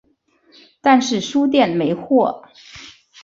[0.81, 2.41] 但是书店没货